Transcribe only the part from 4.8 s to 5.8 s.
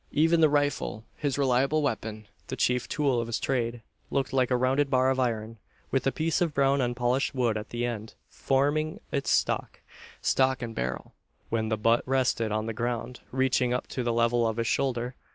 bar of iron,